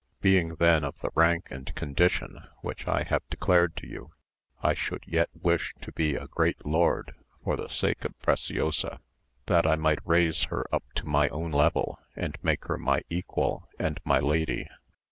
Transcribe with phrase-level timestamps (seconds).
[0.19, 4.13] Being then of the rank and condition which I have declared to you,
[4.63, 8.99] I should yet wish to be a great lord for the sake of Preciosa,
[9.45, 13.69] that I might raise her up to my own level, and make her my equal
[13.77, 14.67] and my lady.